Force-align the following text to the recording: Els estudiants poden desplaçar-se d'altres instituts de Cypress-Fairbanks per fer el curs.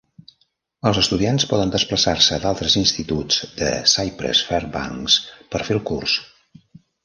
Els 0.91 0.99
estudiants 1.01 1.45
poden 1.51 1.73
desplaçar-se 1.75 2.39
d'altres 2.47 2.79
instituts 2.83 3.39
de 3.61 3.69
Cypress-Fairbanks 3.95 5.21
per 5.53 5.65
fer 5.71 5.81
el 5.81 5.87
curs. 5.93 6.21